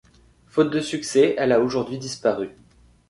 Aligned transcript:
Faute 0.47 0.71
de 0.71 0.79
succès, 0.81 1.35
elle 1.37 1.51
a 1.51 1.59
aujourd'hui 1.59 1.99
disparu. 1.99 2.49